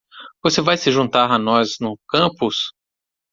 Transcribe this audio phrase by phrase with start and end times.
[0.43, 2.73] Você vai se juntar a nós no campus?